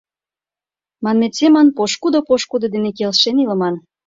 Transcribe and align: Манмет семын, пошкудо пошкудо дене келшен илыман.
Манмет 1.03 1.33
семын, 1.39 1.67
пошкудо 1.77 2.19
пошкудо 2.27 2.67
дене 2.75 2.89
келшен 2.97 3.35
илыман. 3.43 3.75